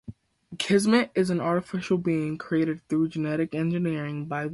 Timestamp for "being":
1.99-2.35